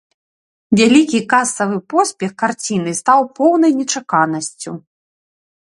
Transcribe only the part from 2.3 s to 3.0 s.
карціны